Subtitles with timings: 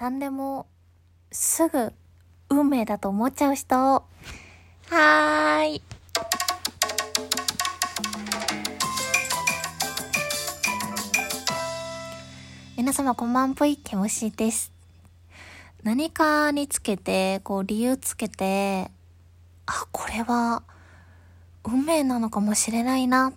[0.00, 0.66] 何でも
[1.30, 1.92] すぐ
[2.50, 3.76] 運命だと思っちゃう人。
[3.76, 5.82] はーい。
[12.76, 14.72] 皆様こんばんぷい、けむしです。
[15.84, 18.90] 何かにつけて、こう理由つけて、
[19.66, 20.64] あ、これは
[21.64, 23.32] 運命なのかもしれないな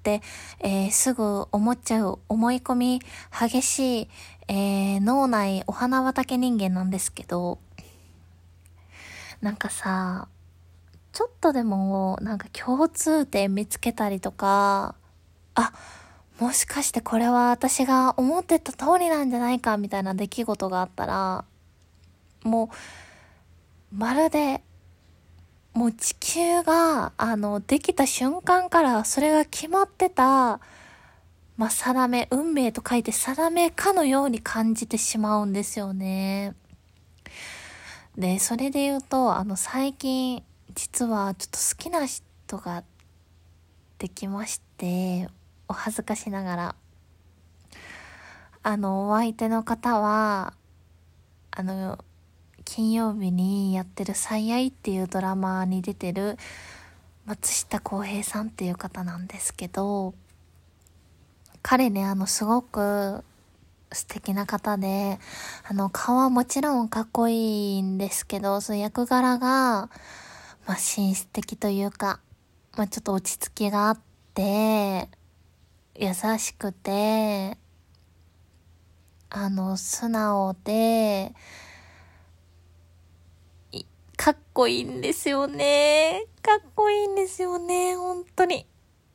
[0.00, 0.20] っ、
[0.60, 4.08] えー、すぐ思っちゃう思い込み激しい、
[4.52, 7.60] えー、脳内お花畑人間なんですけど、
[9.40, 10.26] なんかさ、
[11.12, 14.96] ちょっとでもなんか共通点見つけたりとか、
[15.54, 15.72] あ、
[16.40, 21.44] もしかしてこれは私が思ってた通りなんじゃないかみたいな出来事があったら、
[22.42, 22.70] も
[23.92, 24.62] う、まるで
[25.74, 30.58] もう地球が、あの、できた瞬間からそれが決まってた、
[31.60, 36.54] まあ、定め、運命と書いて定めかのように感じてしまうんですよね。
[38.16, 40.42] で、それで言うと、あの、最近、
[40.74, 42.24] 実はちょっと好きな人
[42.56, 42.82] が
[43.98, 45.28] できまして、
[45.68, 46.74] お恥ずかしながら。
[48.62, 50.54] あの、お相手の方は、
[51.50, 52.02] あの、
[52.64, 56.38] 金曜日にやってる最愛っていうドラマに出てる
[57.26, 60.14] 松下洸平さんっていう方なんですけど、
[61.62, 63.24] 彼ね、あの、すごく
[63.92, 65.18] 素敵な方で、
[65.68, 69.90] あの、顔はもちろんかっこいいんですけど、その役柄が、
[70.66, 72.20] まあ、紳士的というか、
[72.76, 74.00] まあ、ちょっと落ち着きがあっ
[74.34, 75.08] て、
[75.96, 77.58] 優しくて、
[79.28, 81.34] あの、素直で、
[84.16, 86.26] かっこいいんですよね。
[86.42, 87.96] かっこいいんですよね。
[87.96, 88.66] 本当に。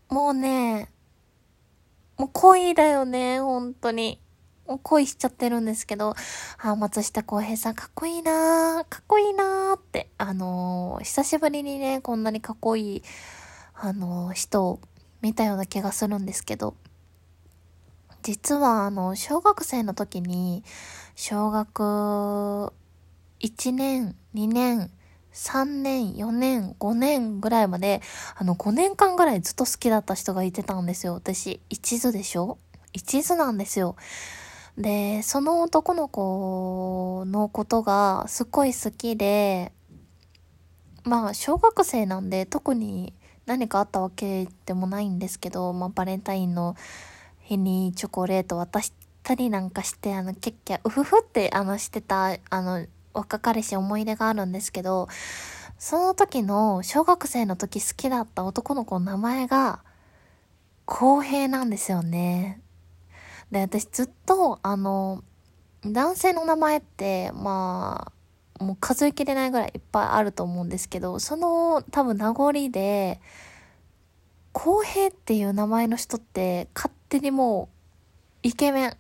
[0.09, 0.90] もうね、
[2.18, 3.40] もう恋だよね。
[3.40, 4.22] 本当に。
[4.68, 6.16] もう恋しちゃってるんですけど、
[6.58, 13.04] あ、松下洸平さんかっこいいなかっこいいなって、あのー、久しぶりにね、こんなにかっこいい、
[13.75, 14.80] あのー、人を
[15.22, 16.75] 見たような気がするんですけど、
[18.24, 20.64] 実はあの、小学生の時に、
[21.14, 22.74] 小学
[23.40, 24.90] 1年、2年、
[25.35, 28.01] 3年、4年、5年ぐらいまで、
[28.35, 31.13] あの、5年間ぐらいずっと好きだった人がいてたんですよ。
[31.13, 32.57] 私、一途でしょ？
[32.94, 33.97] 一途なんですよ。
[34.78, 39.74] で、その男の子のことがすっごい好きで、
[41.03, 43.13] まあ、小学生なんで特に
[43.45, 46.75] 何かあったわけでもないんですけど、まあ、バレンタインの
[47.41, 52.85] 日にチョコレート渡したりなんかして、あの、キャッキャ、うふふって、あの、してた、あの、
[53.16, 55.08] 若彼氏思い出があるんですけど、
[55.78, 59.80] その時の小学生の時好きだった男の子の名前が、
[60.86, 62.62] 公平なんですよね。
[63.52, 65.24] で、私ずっと、あの、
[65.86, 68.12] 男性の名前って、ま
[68.59, 73.20] あ、もう数えきれないぐらいいっぱいあると思うんですけど、その多分名残で、
[74.54, 77.70] 公平っていう名前の人って勝手にも
[78.44, 78.98] うイケメン、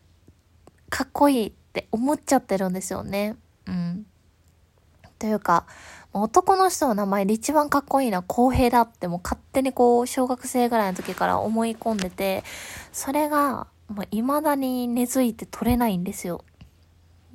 [0.89, 3.37] かっこいいって思っちゃってるんですよね。
[3.67, 4.05] うん。
[5.19, 5.65] というか、
[6.13, 12.43] 男の人の名前で一番かっこいいのは公平だってもう勝手にこう、小学生ぐらいの時から思い込んでて、
[12.91, 16.43] それが、もう未だに根付いて取れないんですよ。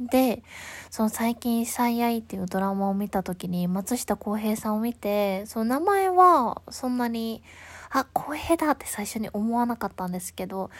[0.01, 0.43] で、
[0.91, 7.43] その最近最愛っていうドラマを見た時に松下洸平さんを見て、その名前はそんなに、
[7.91, 10.71] あ、洸平だって最初に思わなかったんですけど、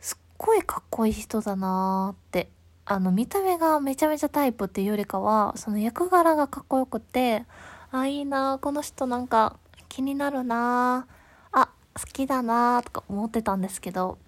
[0.00, 2.48] すっごいかっこいい人だなーって
[2.90, 7.44] あの、見た目がめちゃめちゃタイプっていうよりかは、その役柄がかっこよくて、
[7.92, 9.56] あ、いいなこの人なんか
[9.88, 11.06] 気になるな
[11.52, 14.18] あ、好きだなとか思ってたんですけど、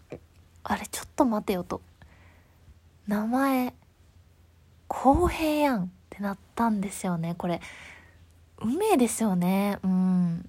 [0.63, 1.81] あれ、ちょっと待てよと。
[3.09, 3.75] 名前、
[4.87, 7.61] 公平やんってなったんですよね、これ。
[8.61, 10.49] 運命ですよね、うん。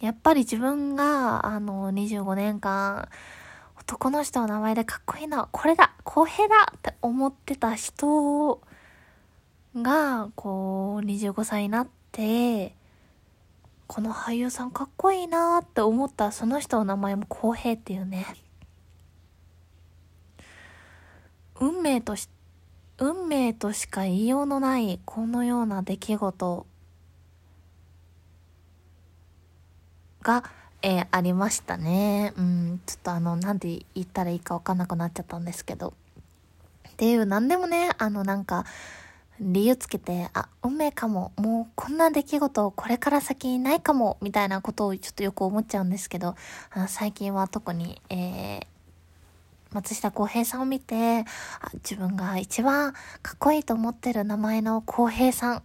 [0.00, 3.10] やっぱり自分が、あの、25年間、
[3.90, 8.60] 男の人の名前でかっこいいな、これだ、公平だって思ってた人
[9.74, 12.76] が、こう、25歳になって、
[13.88, 18.26] この俳優さんかっこいいなって思ったその人の名前も公平っていうね。
[21.58, 22.28] 運命とし、
[22.98, 26.66] 運命としか言いようのないこのような出来事
[30.22, 30.44] が
[30.82, 32.32] えー、ありましたね。
[32.36, 35.94] うん、ちょっとあの、なんて言ったらいいかわかんなくなっちゃったんですけど。
[36.88, 38.64] っていう、なんでもね、あの、なんか、
[39.40, 46.34] 理由つけて、あ、運命かも、もうこんな出来事これから先ないかも、みたいなことをちょっとよく思っちゃうんですけど、
[46.70, 48.66] あの最近は特に、えー、
[49.72, 51.24] 松下洸平さんを見て、あ
[51.74, 52.92] 自分が一番
[53.22, 55.62] かっこいいと思ってる名前の洸平さん。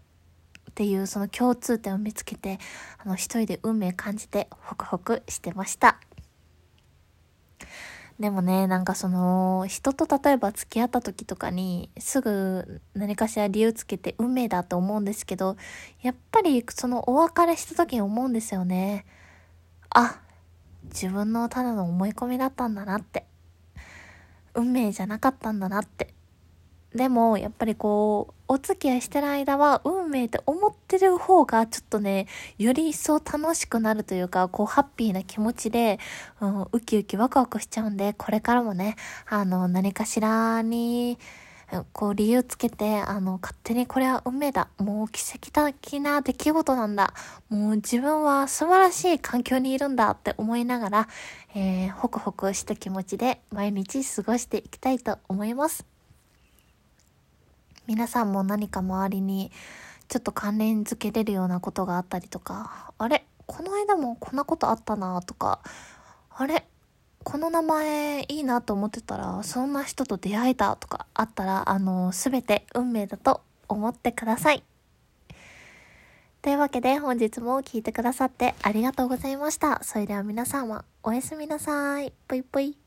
[0.75, 2.59] っていうその共通点を見つけて、
[3.01, 6.01] あの一人で運命感じてホクホクしてました。
[8.19, 15.55] でもね、なんかその、人と例えば付き合った時とかに、すぐ何かしら理由つけて運命だと思うんですけど、
[16.01, 19.05] やっぱりそのお別れした時に思うんですよね。
[19.89, 20.19] あ、
[20.85, 23.25] 自分のただの思い込みだったんだなって。
[24.53, 26.14] 運命じゃなかったんだなって。
[26.95, 32.27] でも、やっぱりこう、お付き合いしてる間は運命って思ってる方がちょっとね、
[32.57, 35.99] より一層楽しくなるというか、こう、ハッピーな気持ちで、
[36.39, 38.95] うん、ウキウキワクワクしちゃうんで、これからもね、
[39.27, 41.19] あの、何かしらに、
[41.91, 44.69] こう理由つけて、あの、勝手にこれは運命だ。
[44.77, 47.13] もう奇跡的な出来事なんだ。
[47.49, 51.07] もう自分は素晴らしい環境にいるんだって思いながら、
[51.55, 55.94] えー、ホクホクした気持ちで毎日過ごしていきたいと思います。
[57.87, 59.51] 皆さんも何か周りに
[60.07, 65.59] ちょっと関連づけれるようなことがあったりとか、あれこの間もこんなことあったなとか、
[66.29, 66.65] あれ
[67.23, 74.63] この名前いいなと思ってたら、そんな人と出会えたとかあったら、あの、すべて運命だと思ってください。
[76.43, 79.83] というわけで本日も聴いてくださってありがとうございました。
[79.83, 82.13] それでは皆様、おやすみなさい。
[82.27, 82.84] ぽいぽい。